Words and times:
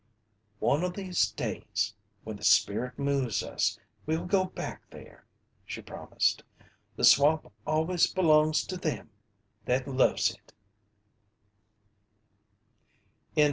"One 0.57 0.83
o' 0.83 0.89
these 0.89 1.29
days, 1.29 1.93
when 2.23 2.35
the 2.37 2.43
spirit 2.43 2.97
moves 2.97 3.43
us, 3.43 3.77
we'll 4.07 4.25
go 4.25 4.45
back 4.45 4.81
there," 4.89 5.27
she 5.63 5.83
promised. 5.83 6.41
"The 6.95 7.03
swamp 7.03 7.51
always 7.67 8.11
belongs 8.11 8.65
to 8.65 8.77
them 8.77 9.11
that 9.65 9.87
loves 9.87 10.31
it!" 10.31 10.53